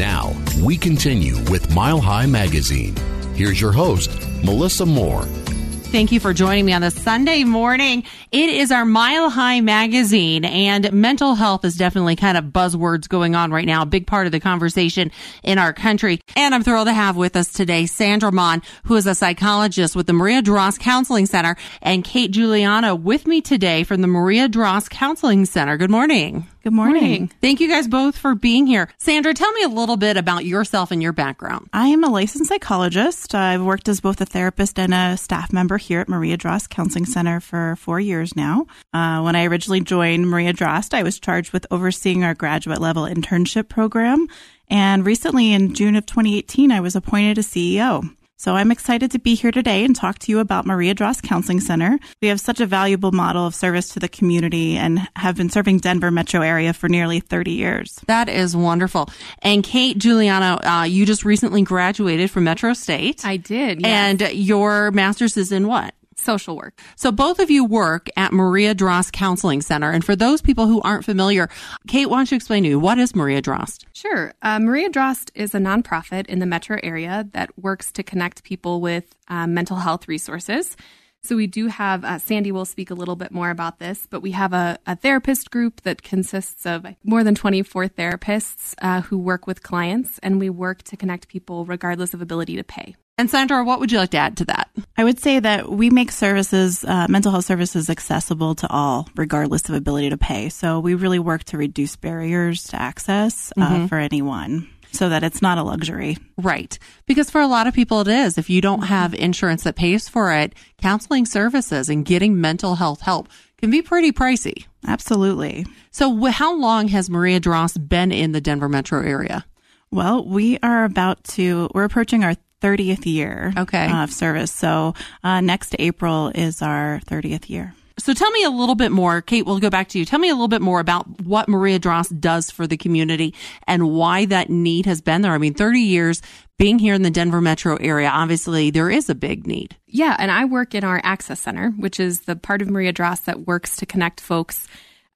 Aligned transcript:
Now, 0.00 0.34
we 0.62 0.78
continue 0.78 1.36
with 1.50 1.74
Mile 1.74 2.00
High 2.00 2.24
Magazine. 2.24 2.96
Here's 3.34 3.60
your 3.60 3.72
host, 3.72 4.10
Melissa 4.42 4.86
Moore. 4.86 5.24
Thank 5.24 6.10
you 6.10 6.20
for 6.20 6.32
joining 6.32 6.64
me 6.64 6.72
on 6.72 6.80
this 6.80 6.94
Sunday 6.94 7.44
morning. 7.44 8.04
It 8.32 8.48
is 8.48 8.72
our 8.72 8.86
Mile 8.86 9.28
High 9.28 9.60
magazine 9.60 10.46
and 10.46 10.90
mental 10.90 11.34
health 11.34 11.66
is 11.66 11.76
definitely 11.76 12.16
kind 12.16 12.38
of 12.38 12.44
buzzwords 12.46 13.10
going 13.10 13.34
on 13.34 13.50
right 13.50 13.66
now, 13.66 13.82
a 13.82 13.86
big 13.86 14.06
part 14.06 14.24
of 14.24 14.32
the 14.32 14.40
conversation 14.40 15.10
in 15.42 15.58
our 15.58 15.74
country. 15.74 16.20
And 16.34 16.54
I'm 16.54 16.62
thrilled 16.62 16.86
to 16.86 16.94
have 16.94 17.18
with 17.18 17.36
us 17.36 17.52
today 17.52 17.84
Sandra 17.84 18.32
Mon, 18.32 18.62
who 18.84 18.96
is 18.96 19.06
a 19.06 19.14
psychologist 19.14 19.94
with 19.94 20.06
the 20.06 20.14
Maria 20.14 20.40
Droste 20.40 20.78
Counseling 20.78 21.26
Center 21.26 21.56
and 21.82 22.04
Kate 22.04 22.30
Juliana 22.30 22.94
with 22.94 23.26
me 23.26 23.42
today 23.42 23.84
from 23.84 24.00
the 24.00 24.08
Maria 24.08 24.48
Droste 24.48 24.88
Counseling 24.88 25.44
Center. 25.44 25.76
Good 25.76 25.90
morning. 25.90 26.46
Good 26.62 26.74
morning. 26.74 27.02
morning. 27.02 27.30
Thank 27.40 27.60
you 27.60 27.68
guys 27.68 27.88
both 27.88 28.18
for 28.18 28.34
being 28.34 28.66
here. 28.66 28.90
Sandra, 28.98 29.32
tell 29.32 29.50
me 29.52 29.62
a 29.62 29.68
little 29.68 29.96
bit 29.96 30.18
about 30.18 30.44
yourself 30.44 30.90
and 30.90 31.02
your 31.02 31.14
background. 31.14 31.70
I 31.72 31.88
am 31.88 32.04
a 32.04 32.10
licensed 32.10 32.50
psychologist. 32.50 33.34
I've 33.34 33.62
worked 33.62 33.88
as 33.88 34.02
both 34.02 34.20
a 34.20 34.26
therapist 34.26 34.78
and 34.78 34.92
a 34.92 35.16
staff 35.16 35.54
member 35.54 35.78
here 35.78 36.00
at 36.00 36.08
Maria 36.08 36.36
Droste 36.36 36.68
Counseling 36.68 37.06
Center 37.06 37.40
for 37.40 37.76
four 37.76 37.98
years 37.98 38.36
now. 38.36 38.66
Uh, 38.92 39.22
when 39.22 39.36
I 39.36 39.46
originally 39.46 39.80
joined 39.80 40.28
Maria 40.28 40.52
Droste, 40.52 40.92
I 40.92 41.02
was 41.02 41.18
charged 41.18 41.54
with 41.54 41.66
overseeing 41.70 42.24
our 42.24 42.34
graduate 42.34 42.80
level 42.80 43.04
internship 43.04 43.70
program. 43.70 44.26
And 44.68 45.06
recently, 45.06 45.54
in 45.54 45.74
June 45.74 45.96
of 45.96 46.04
2018, 46.04 46.70
I 46.70 46.80
was 46.80 46.94
appointed 46.94 47.38
a 47.38 47.42
CEO. 47.42 48.14
So 48.40 48.56
I'm 48.56 48.70
excited 48.70 49.10
to 49.10 49.18
be 49.18 49.34
here 49.34 49.50
today 49.50 49.84
and 49.84 49.94
talk 49.94 50.18
to 50.20 50.32
you 50.32 50.38
about 50.38 50.64
Maria 50.64 50.94
Droste 50.94 51.22
Counseling 51.22 51.60
Center. 51.60 51.98
We 52.22 52.28
have 52.28 52.40
such 52.40 52.58
a 52.58 52.64
valuable 52.64 53.12
model 53.12 53.46
of 53.46 53.54
service 53.54 53.90
to 53.90 54.00
the 54.00 54.08
community 54.08 54.78
and 54.78 55.06
have 55.14 55.36
been 55.36 55.50
serving 55.50 55.80
Denver 55.80 56.10
metro 56.10 56.40
area 56.40 56.72
for 56.72 56.88
nearly 56.88 57.20
30 57.20 57.50
years. 57.50 58.00
That 58.06 58.30
is 58.30 58.56
wonderful. 58.56 59.10
And 59.42 59.62
Kate 59.62 59.98
Juliana, 59.98 60.58
uh, 60.64 60.84
you 60.84 61.04
just 61.04 61.22
recently 61.22 61.60
graduated 61.60 62.30
from 62.30 62.44
Metro 62.44 62.72
State. 62.72 63.26
I 63.26 63.36
did. 63.36 63.82
Yes. 63.82 64.22
And 64.22 64.32
your 64.32 64.90
master's 64.90 65.36
is 65.36 65.52
in 65.52 65.66
what? 65.66 65.92
Social 66.20 66.56
work. 66.56 66.80
So 66.96 67.10
both 67.10 67.38
of 67.38 67.50
you 67.50 67.64
work 67.64 68.08
at 68.16 68.32
Maria 68.32 68.74
Droste 68.74 69.12
Counseling 69.12 69.62
Center. 69.62 69.90
And 69.90 70.04
for 70.04 70.14
those 70.14 70.42
people 70.42 70.66
who 70.66 70.80
aren't 70.82 71.04
familiar, 71.04 71.48
Kate, 71.88 72.06
why 72.06 72.18
don't 72.18 72.30
you 72.30 72.36
explain 72.36 72.62
to 72.64 72.68
you 72.68 72.78
what 72.78 72.98
is 72.98 73.14
Maria 73.14 73.42
Droste? 73.42 73.84
Sure. 73.92 74.32
Uh, 74.42 74.58
Maria 74.58 74.90
Droste 74.90 75.30
is 75.34 75.54
a 75.54 75.58
nonprofit 75.58 76.26
in 76.26 76.38
the 76.38 76.46
metro 76.46 76.78
area 76.82 77.28
that 77.32 77.50
works 77.58 77.92
to 77.92 78.02
connect 78.02 78.44
people 78.44 78.80
with 78.80 79.04
um, 79.28 79.54
mental 79.54 79.76
health 79.76 80.08
resources. 80.08 80.76
So 81.22 81.36
we 81.36 81.46
do 81.46 81.66
have 81.66 82.04
uh, 82.04 82.18
Sandy 82.18 82.50
will 82.50 82.64
speak 82.64 82.90
a 82.90 82.94
little 82.94 83.16
bit 83.16 83.30
more 83.30 83.50
about 83.50 83.78
this, 83.78 84.06
but 84.08 84.22
we 84.22 84.30
have 84.30 84.52
a, 84.54 84.78
a 84.86 84.96
therapist 84.96 85.50
group 85.50 85.82
that 85.82 86.02
consists 86.02 86.64
of 86.64 86.86
more 87.04 87.22
than 87.22 87.34
24 87.34 87.88
therapists 87.88 88.74
uh, 88.80 89.02
who 89.02 89.18
work 89.18 89.46
with 89.46 89.62
clients, 89.62 90.18
and 90.22 90.40
we 90.40 90.48
work 90.48 90.82
to 90.84 90.96
connect 90.96 91.28
people 91.28 91.66
regardless 91.66 92.14
of 92.14 92.22
ability 92.22 92.56
to 92.56 92.64
pay. 92.64 92.96
And 93.20 93.28
Sandra, 93.28 93.62
what 93.62 93.80
would 93.80 93.92
you 93.92 93.98
like 93.98 94.12
to 94.12 94.16
add 94.16 94.38
to 94.38 94.46
that? 94.46 94.70
I 94.96 95.04
would 95.04 95.20
say 95.20 95.40
that 95.40 95.70
we 95.70 95.90
make 95.90 96.10
services, 96.10 96.82
uh, 96.86 97.06
mental 97.06 97.30
health 97.30 97.44
services, 97.44 97.90
accessible 97.90 98.54
to 98.54 98.68
all, 98.70 99.10
regardless 99.14 99.68
of 99.68 99.74
ability 99.74 100.08
to 100.08 100.16
pay. 100.16 100.48
So 100.48 100.80
we 100.80 100.94
really 100.94 101.18
work 101.18 101.44
to 101.44 101.58
reduce 101.58 101.96
barriers 101.96 102.64
to 102.68 102.80
access 102.80 103.52
uh, 103.58 103.60
mm-hmm. 103.60 103.86
for 103.88 103.98
anyone 103.98 104.70
so 104.92 105.10
that 105.10 105.22
it's 105.22 105.42
not 105.42 105.58
a 105.58 105.62
luxury. 105.62 106.16
Right. 106.38 106.78
Because 107.04 107.28
for 107.28 107.42
a 107.42 107.46
lot 107.46 107.66
of 107.66 107.74
people, 107.74 108.00
it 108.00 108.08
is. 108.08 108.38
If 108.38 108.48
you 108.48 108.62
don't 108.62 108.84
have 108.84 109.12
insurance 109.12 109.64
that 109.64 109.76
pays 109.76 110.08
for 110.08 110.32
it, 110.32 110.54
counseling 110.78 111.26
services 111.26 111.90
and 111.90 112.06
getting 112.06 112.40
mental 112.40 112.76
health 112.76 113.02
help 113.02 113.28
can 113.58 113.70
be 113.70 113.82
pretty 113.82 114.12
pricey. 114.12 114.64
Absolutely. 114.86 115.66
So, 115.90 116.24
how 116.24 116.56
long 116.56 116.88
has 116.88 117.10
Maria 117.10 117.38
Droste 117.38 117.86
been 117.86 118.12
in 118.12 118.32
the 118.32 118.40
Denver 118.40 118.70
metro 118.70 119.02
area? 119.02 119.44
Well, 119.90 120.24
we 120.24 120.58
are 120.62 120.84
about 120.84 121.22
to, 121.24 121.68
we're 121.74 121.84
approaching 121.84 122.24
our 122.24 122.36
30th 122.60 123.06
year 123.06 123.52
okay. 123.56 123.90
of 123.90 124.12
service. 124.12 124.52
So 124.52 124.94
uh, 125.24 125.40
next 125.40 125.74
April 125.78 126.28
is 126.34 126.62
our 126.62 127.00
30th 127.06 127.48
year. 127.48 127.74
So 128.00 128.14
tell 128.14 128.30
me 128.30 128.44
a 128.44 128.50
little 128.50 128.74
bit 128.74 128.92
more, 128.92 129.20
Kate, 129.20 129.44
we'll 129.44 129.58
go 129.58 129.68
back 129.68 129.88
to 129.88 129.98
you. 129.98 130.06
Tell 130.06 130.18
me 130.18 130.30
a 130.30 130.34
little 130.34 130.48
bit 130.48 130.62
more 130.62 130.80
about 130.80 131.20
what 131.20 131.48
Maria 131.48 131.78
Droste 131.78 132.18
does 132.18 132.50
for 132.50 132.66
the 132.66 132.78
community 132.78 133.34
and 133.66 133.90
why 133.90 134.24
that 134.26 134.48
need 134.48 134.86
has 134.86 135.02
been 135.02 135.20
there. 135.20 135.32
I 135.32 135.38
mean, 135.38 135.52
30 135.52 135.80
years 135.80 136.22
being 136.56 136.78
here 136.78 136.94
in 136.94 137.02
the 137.02 137.10
Denver 137.10 137.42
metro 137.42 137.76
area, 137.76 138.08
obviously 138.08 138.70
there 138.70 138.90
is 138.90 139.10
a 139.10 139.14
big 139.14 139.46
need. 139.46 139.76
Yeah, 139.86 140.16
and 140.18 140.30
I 140.30 140.46
work 140.46 140.74
in 140.74 140.82
our 140.82 141.00
Access 141.04 141.40
Center, 141.40 141.70
which 141.72 142.00
is 142.00 142.22
the 142.22 142.36
part 142.36 142.62
of 142.62 142.70
Maria 142.70 142.92
Droste 142.92 143.24
that 143.24 143.46
works 143.46 143.76
to 143.76 143.86
connect 143.86 144.20
folks 144.20 144.66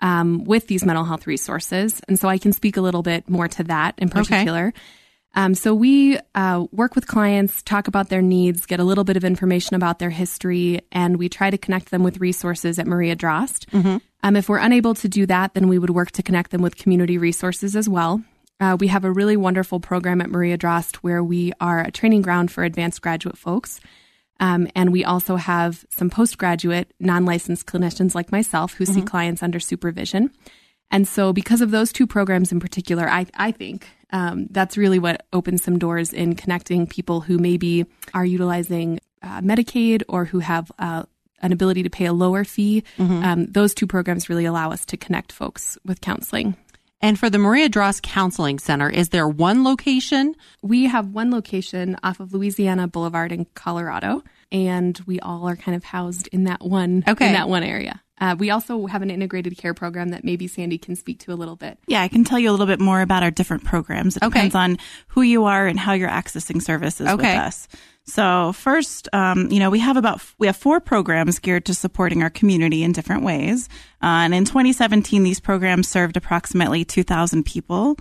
um, 0.00 0.44
with 0.44 0.66
these 0.66 0.84
mental 0.84 1.04
health 1.04 1.26
resources. 1.26 2.02
And 2.06 2.18
so 2.18 2.28
I 2.28 2.36
can 2.36 2.52
speak 2.52 2.76
a 2.76 2.82
little 2.82 3.02
bit 3.02 3.28
more 3.30 3.48
to 3.48 3.64
that 3.64 3.94
in 3.96 4.10
particular. 4.10 4.68
Okay. 4.68 4.80
Um, 5.34 5.54
so 5.54 5.74
we 5.74 6.18
uh, 6.34 6.66
work 6.70 6.94
with 6.94 7.06
clients, 7.06 7.62
talk 7.62 7.88
about 7.88 8.08
their 8.08 8.22
needs, 8.22 8.66
get 8.66 8.78
a 8.78 8.84
little 8.84 9.04
bit 9.04 9.16
of 9.16 9.24
information 9.24 9.74
about 9.74 9.98
their 9.98 10.10
history, 10.10 10.80
and 10.92 11.16
we 11.16 11.28
try 11.28 11.50
to 11.50 11.58
connect 11.58 11.90
them 11.90 12.04
with 12.04 12.18
resources 12.18 12.78
at 12.78 12.86
Maria 12.86 13.16
Droste. 13.16 13.66
Mm-hmm. 13.70 13.96
Um, 14.22 14.36
if 14.36 14.48
we're 14.48 14.58
unable 14.58 14.94
to 14.94 15.08
do 15.08 15.26
that, 15.26 15.54
then 15.54 15.68
we 15.68 15.78
would 15.78 15.90
work 15.90 16.12
to 16.12 16.22
connect 16.22 16.50
them 16.50 16.62
with 16.62 16.76
community 16.76 17.18
resources 17.18 17.74
as 17.74 17.88
well. 17.88 18.22
Uh, 18.60 18.76
we 18.78 18.86
have 18.86 19.04
a 19.04 19.10
really 19.10 19.36
wonderful 19.36 19.80
program 19.80 20.20
at 20.20 20.30
Maria 20.30 20.56
Droste 20.56 20.96
where 20.96 21.22
we 21.22 21.52
are 21.60 21.80
a 21.80 21.90
training 21.90 22.22
ground 22.22 22.52
for 22.52 22.62
advanced 22.62 23.02
graduate 23.02 23.36
folks. 23.36 23.80
Um, 24.40 24.68
and 24.74 24.92
we 24.92 25.04
also 25.04 25.36
have 25.36 25.84
some 25.90 26.10
postgraduate 26.10 26.92
non 27.00 27.24
licensed 27.24 27.66
clinicians 27.66 28.14
like 28.14 28.32
myself 28.32 28.74
who 28.74 28.84
mm-hmm. 28.84 28.94
see 28.94 29.02
clients 29.02 29.42
under 29.42 29.60
supervision. 29.60 30.30
And 30.90 31.08
so, 31.08 31.32
because 31.32 31.60
of 31.60 31.70
those 31.70 31.92
two 31.92 32.06
programs 32.06 32.52
in 32.52 32.60
particular, 32.60 33.08
I, 33.08 33.26
I 33.34 33.50
think 33.50 33.88
um, 34.10 34.46
that's 34.50 34.76
really 34.76 34.98
what 34.98 35.26
opens 35.32 35.64
some 35.64 35.78
doors 35.78 36.12
in 36.12 36.36
connecting 36.36 36.86
people 36.86 37.20
who 37.20 37.38
maybe 37.38 37.84
are 38.12 38.24
utilizing 38.24 39.00
uh, 39.22 39.40
Medicaid 39.40 40.02
or 40.08 40.24
who 40.24 40.38
have 40.38 40.70
uh, 40.78 41.02
an 41.42 41.52
ability 41.52 41.82
to 41.82 41.90
pay 41.90 42.06
a 42.06 42.12
lower 42.12 42.44
fee. 42.44 42.84
Mm-hmm. 42.98 43.24
Um, 43.24 43.46
those 43.46 43.74
two 43.74 43.86
programs 43.86 44.28
really 44.28 44.44
allow 44.44 44.70
us 44.70 44.84
to 44.86 44.96
connect 44.96 45.32
folks 45.32 45.76
with 45.84 46.00
counseling. 46.00 46.56
And 47.00 47.18
for 47.18 47.28
the 47.28 47.38
Maria 47.38 47.68
Droste 47.68 48.02
Counseling 48.02 48.58
Center, 48.58 48.88
is 48.88 49.10
there 49.10 49.28
one 49.28 49.62
location? 49.62 50.34
We 50.62 50.86
have 50.86 51.08
one 51.08 51.30
location 51.30 51.98
off 52.02 52.18
of 52.18 52.32
Louisiana 52.32 52.88
Boulevard 52.88 53.30
in 53.30 53.44
Colorado, 53.54 54.22
and 54.50 54.98
we 55.06 55.20
all 55.20 55.46
are 55.46 55.56
kind 55.56 55.76
of 55.76 55.84
housed 55.84 56.28
in 56.28 56.44
that 56.44 56.62
one 56.62 57.04
okay. 57.06 57.26
in 57.26 57.32
that 57.34 57.48
one 57.48 57.62
area. 57.62 58.00
Uh, 58.20 58.36
we 58.38 58.50
also 58.50 58.86
have 58.86 59.02
an 59.02 59.10
integrated 59.10 59.56
care 59.56 59.74
program 59.74 60.10
that 60.10 60.24
maybe 60.24 60.46
Sandy 60.46 60.78
can 60.78 60.94
speak 60.94 61.18
to 61.20 61.32
a 61.32 61.34
little 61.34 61.56
bit. 61.56 61.78
Yeah, 61.86 62.02
I 62.02 62.08
can 62.08 62.24
tell 62.24 62.38
you 62.38 62.50
a 62.50 62.52
little 62.52 62.66
bit 62.66 62.80
more 62.80 63.00
about 63.00 63.22
our 63.22 63.30
different 63.30 63.64
programs. 63.64 64.16
It 64.16 64.22
okay. 64.22 64.34
depends 64.34 64.54
on 64.54 64.78
who 65.08 65.22
you 65.22 65.44
are 65.44 65.66
and 65.66 65.78
how 65.78 65.94
you're 65.94 66.08
accessing 66.08 66.62
services 66.62 67.08
okay. 67.08 67.34
with 67.34 67.42
us. 67.44 67.68
So 68.06 68.52
first, 68.52 69.08
um, 69.12 69.50
you 69.50 69.58
know, 69.58 69.70
we 69.70 69.78
have 69.80 69.96
about 69.96 70.22
we 70.38 70.46
have 70.46 70.56
four 70.56 70.78
programs 70.78 71.38
geared 71.38 71.64
to 71.66 71.74
supporting 71.74 72.22
our 72.22 72.30
community 72.30 72.82
in 72.82 72.92
different 72.92 73.24
ways. 73.24 73.68
Uh, 74.02 74.28
and 74.28 74.34
in 74.34 74.44
2017, 74.44 75.22
these 75.22 75.40
programs 75.40 75.88
served 75.88 76.16
approximately 76.16 76.84
2,000 76.84 77.44
people. 77.44 77.96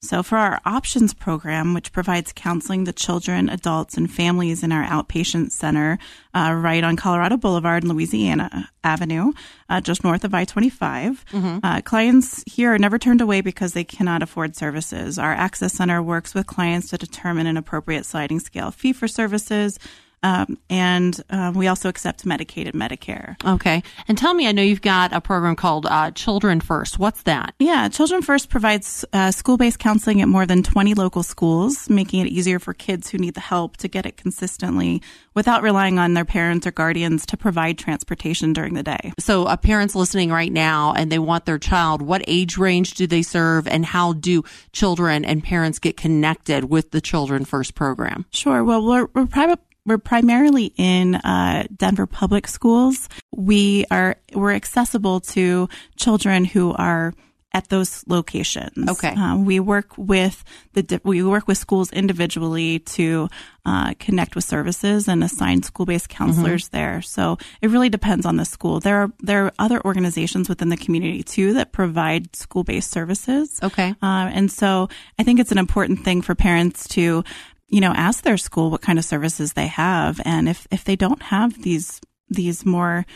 So, 0.00 0.22
for 0.22 0.38
our 0.38 0.60
options 0.64 1.12
program, 1.12 1.74
which 1.74 1.90
provides 1.90 2.32
counseling 2.32 2.84
to 2.84 2.92
children, 2.92 3.48
adults, 3.48 3.96
and 3.96 4.08
families 4.08 4.62
in 4.62 4.70
our 4.70 4.84
outpatient 4.84 5.50
center 5.50 5.98
uh, 6.32 6.52
right 6.56 6.84
on 6.84 6.94
Colorado 6.94 7.36
Boulevard 7.36 7.82
and 7.82 7.92
Louisiana 7.92 8.70
Avenue, 8.84 9.32
uh, 9.68 9.80
just 9.80 10.04
north 10.04 10.22
of 10.22 10.34
I 10.34 10.44
25, 10.44 11.24
mm-hmm. 11.24 11.58
uh, 11.64 11.80
clients 11.80 12.44
here 12.46 12.72
are 12.72 12.78
never 12.78 12.96
turned 12.96 13.20
away 13.20 13.40
because 13.40 13.72
they 13.72 13.82
cannot 13.82 14.22
afford 14.22 14.54
services. 14.54 15.18
Our 15.18 15.32
Access 15.32 15.72
Center 15.72 16.00
works 16.00 16.32
with 16.32 16.46
clients 16.46 16.90
to 16.90 16.98
determine 16.98 17.48
an 17.48 17.56
appropriate 17.56 18.06
sliding 18.06 18.38
scale 18.38 18.70
fee 18.70 18.92
for 18.92 19.08
services 19.08 19.80
um, 20.22 20.58
and 20.68 21.20
um, 21.30 21.54
we 21.54 21.68
also 21.68 21.88
accept 21.88 22.24
Medicaid 22.24 22.66
and 22.66 22.74
Medicare. 22.74 23.36
Okay. 23.44 23.82
And 24.08 24.18
tell 24.18 24.34
me, 24.34 24.48
I 24.48 24.52
know 24.52 24.62
you've 24.62 24.82
got 24.82 25.12
a 25.12 25.20
program 25.20 25.56
called 25.56 25.86
uh, 25.86 26.10
Children 26.10 26.60
First. 26.60 26.98
What's 26.98 27.22
that? 27.22 27.54
Yeah, 27.58 27.88
Children 27.88 28.22
First 28.22 28.48
provides 28.48 29.04
uh, 29.12 29.30
school 29.30 29.56
based 29.56 29.78
counseling 29.78 30.20
at 30.20 30.28
more 30.28 30.46
than 30.46 30.62
20 30.62 30.94
local 30.94 31.22
schools, 31.22 31.88
making 31.88 32.26
it 32.26 32.28
easier 32.28 32.58
for 32.58 32.74
kids 32.74 33.10
who 33.10 33.18
need 33.18 33.34
the 33.34 33.40
help 33.40 33.76
to 33.78 33.88
get 33.88 34.06
it 34.06 34.16
consistently 34.16 35.02
without 35.34 35.62
relying 35.62 36.00
on 36.00 36.14
their 36.14 36.24
parents 36.24 36.66
or 36.66 36.72
guardians 36.72 37.24
to 37.26 37.36
provide 37.36 37.78
transportation 37.78 38.52
during 38.52 38.74
the 38.74 38.82
day. 38.82 39.12
So, 39.20 39.46
a 39.46 39.56
parent's 39.56 39.94
listening 39.94 40.30
right 40.30 40.52
now 40.52 40.94
and 40.94 41.12
they 41.12 41.20
want 41.20 41.46
their 41.46 41.58
child, 41.58 42.02
what 42.02 42.24
age 42.26 42.58
range 42.58 42.94
do 42.94 43.06
they 43.06 43.22
serve 43.22 43.68
and 43.68 43.84
how 43.84 44.14
do 44.14 44.42
children 44.72 45.24
and 45.24 45.42
parents 45.42 45.78
get 45.78 45.96
connected 45.96 46.64
with 46.64 46.90
the 46.90 47.00
Children 47.00 47.44
First 47.44 47.76
program? 47.76 48.26
Sure. 48.30 48.64
Well, 48.64 48.84
we're, 48.84 49.06
we're 49.14 49.26
private 49.26 49.60
we're 49.88 49.98
primarily 49.98 50.72
in 50.76 51.14
uh, 51.16 51.64
Denver 51.74 52.06
public 52.06 52.46
schools. 52.46 53.08
We 53.34 53.86
are 53.90 54.16
we're 54.34 54.52
accessible 54.52 55.20
to 55.20 55.68
children 55.96 56.44
who 56.44 56.74
are 56.74 57.14
at 57.52 57.68
those 57.70 58.04
locations. 58.06 58.90
Okay. 58.90 59.08
Uh, 59.08 59.36
we 59.38 59.58
work 59.58 59.96
with 59.96 60.44
the 60.74 61.00
we 61.02 61.22
work 61.22 61.48
with 61.48 61.56
schools 61.56 61.90
individually 61.92 62.80
to 62.80 63.28
uh, 63.64 63.94
connect 63.98 64.34
with 64.34 64.44
services 64.44 65.08
and 65.08 65.24
assign 65.24 65.62
school 65.62 65.86
based 65.86 66.10
counselors 66.10 66.66
mm-hmm. 66.66 66.76
there. 66.76 67.02
So 67.02 67.38
it 67.62 67.70
really 67.70 67.88
depends 67.88 68.26
on 68.26 68.36
the 68.36 68.44
school. 68.44 68.80
There 68.80 68.98
are 68.98 69.12
there 69.20 69.46
are 69.46 69.52
other 69.58 69.82
organizations 69.84 70.48
within 70.48 70.68
the 70.68 70.76
community 70.76 71.22
too 71.22 71.54
that 71.54 71.72
provide 71.72 72.36
school 72.36 72.64
based 72.64 72.90
services. 72.90 73.58
Okay. 73.62 73.94
Uh, 74.02 74.28
and 74.32 74.52
so 74.52 74.88
I 75.18 75.22
think 75.22 75.40
it's 75.40 75.52
an 75.52 75.58
important 75.58 76.04
thing 76.04 76.20
for 76.20 76.34
parents 76.34 76.86
to 76.88 77.24
you 77.68 77.80
know 77.80 77.92
ask 77.92 78.24
their 78.24 78.36
school 78.36 78.70
what 78.70 78.80
kind 78.80 78.98
of 78.98 79.04
services 79.04 79.52
they 79.52 79.66
have, 79.66 80.20
and 80.24 80.48
if 80.48 80.66
if 80.70 80.84
they 80.84 80.96
don't 80.96 81.22
have 81.22 81.62
these 81.62 82.00
these 82.28 82.64
more 82.64 83.06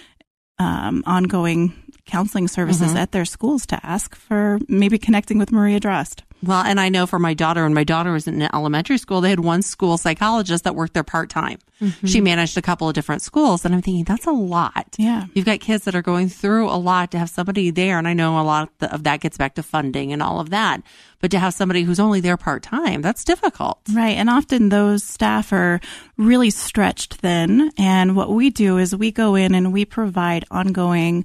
um, 0.58 1.02
ongoing 1.06 1.74
counseling 2.06 2.48
services 2.48 2.88
mm-hmm. 2.88 2.98
at 2.98 3.12
their 3.12 3.24
schools 3.24 3.66
to 3.66 3.86
ask 3.86 4.14
for 4.14 4.58
maybe 4.68 4.98
connecting 4.98 5.38
with 5.38 5.52
Maria 5.52 5.80
Droste. 5.80 6.22
Well, 6.42 6.62
and 6.62 6.80
I 6.80 6.88
know 6.88 7.06
for 7.06 7.18
my 7.18 7.34
daughter, 7.34 7.62
when 7.62 7.74
my 7.74 7.84
daughter 7.84 8.12
was 8.12 8.26
in 8.26 8.42
elementary 8.42 8.98
school, 8.98 9.20
they 9.20 9.30
had 9.30 9.40
one 9.40 9.62
school 9.62 9.96
psychologist 9.96 10.64
that 10.64 10.74
worked 10.74 10.94
there 10.94 11.04
part 11.04 11.30
time. 11.30 11.58
Mm-hmm. 11.80 12.06
She 12.06 12.20
managed 12.20 12.58
a 12.58 12.62
couple 12.62 12.88
of 12.88 12.94
different 12.94 13.22
schools. 13.22 13.64
And 13.64 13.74
I'm 13.74 13.82
thinking, 13.82 14.04
that's 14.04 14.26
a 14.26 14.32
lot. 14.32 14.86
Yeah. 14.98 15.26
You've 15.34 15.44
got 15.44 15.60
kids 15.60 15.84
that 15.84 15.94
are 15.94 16.02
going 16.02 16.28
through 16.28 16.68
a 16.68 16.78
lot 16.78 17.12
to 17.12 17.18
have 17.18 17.30
somebody 17.30 17.70
there. 17.70 17.98
And 17.98 18.08
I 18.08 18.12
know 18.12 18.40
a 18.40 18.42
lot 18.42 18.70
of 18.80 19.04
that 19.04 19.20
gets 19.20 19.38
back 19.38 19.54
to 19.54 19.62
funding 19.62 20.12
and 20.12 20.22
all 20.22 20.40
of 20.40 20.50
that. 20.50 20.82
But 21.20 21.30
to 21.30 21.38
have 21.38 21.54
somebody 21.54 21.82
who's 21.82 22.00
only 22.00 22.20
there 22.20 22.36
part 22.36 22.64
time, 22.64 23.02
that's 23.02 23.24
difficult. 23.24 23.78
Right. 23.92 24.16
And 24.16 24.28
often 24.28 24.68
those 24.68 25.04
staff 25.04 25.52
are 25.52 25.80
really 26.16 26.50
stretched 26.50 27.14
thin. 27.14 27.70
And 27.78 28.16
what 28.16 28.30
we 28.30 28.50
do 28.50 28.78
is 28.78 28.94
we 28.94 29.12
go 29.12 29.36
in 29.36 29.54
and 29.54 29.72
we 29.72 29.84
provide 29.84 30.44
ongoing 30.50 31.24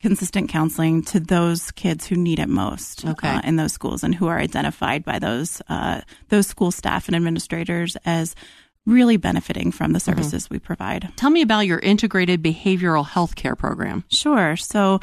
consistent 0.00 0.48
counseling 0.48 1.02
to 1.02 1.18
those 1.18 1.70
kids 1.72 2.06
who 2.06 2.16
need 2.16 2.38
it 2.38 2.48
most 2.48 3.04
okay. 3.04 3.28
uh, 3.28 3.40
in 3.44 3.56
those 3.56 3.72
schools 3.72 4.04
and 4.04 4.14
who 4.14 4.28
are 4.28 4.38
identified 4.38 5.04
by 5.04 5.18
those 5.18 5.60
uh, 5.68 6.00
those 6.28 6.46
school 6.46 6.70
staff 6.70 7.08
and 7.08 7.16
administrators 7.16 7.96
as 8.04 8.34
really 8.86 9.16
benefiting 9.16 9.70
from 9.70 9.92
the 9.92 9.98
mm-hmm. 9.98 10.10
services 10.10 10.44
mm-hmm. 10.44 10.54
we 10.54 10.58
provide. 10.58 11.12
Tell 11.16 11.30
me 11.30 11.42
about 11.42 11.66
your 11.66 11.78
integrated 11.78 12.42
behavioral 12.42 13.06
health 13.06 13.34
care 13.34 13.56
program. 13.56 14.04
Sure. 14.08 14.56
So 14.56 15.00